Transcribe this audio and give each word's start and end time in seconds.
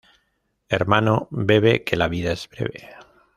Hermano, 0.67 1.27
bebe, 1.29 1.83
que 1.83 1.95
la 1.95 2.07
vida 2.07 2.31
es 2.31 2.49
breve 2.49 2.89